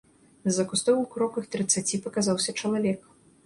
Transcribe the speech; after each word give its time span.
З-за 0.51 0.65
кустоў 0.71 1.03
у 1.03 1.03
кроках 1.13 1.51
трыццаці 1.53 2.03
паказаўся 2.09 2.59
чалавек. 2.61 3.01